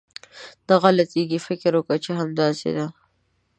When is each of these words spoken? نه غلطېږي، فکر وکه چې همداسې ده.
نه 0.67 0.75
غلطېږي، 0.81 1.39
فکر 1.47 1.71
وکه 1.77 1.95
چې 2.03 2.11
همداسې 2.19 2.69
ده. 2.77 2.87